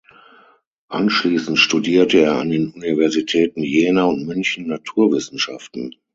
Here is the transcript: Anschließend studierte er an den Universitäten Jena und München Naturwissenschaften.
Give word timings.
Anschließend 0.87 1.59
studierte 1.59 2.21
er 2.21 2.37
an 2.37 2.49
den 2.49 2.71
Universitäten 2.71 3.61
Jena 3.61 4.05
und 4.05 4.25
München 4.25 4.65
Naturwissenschaften. 4.65 5.95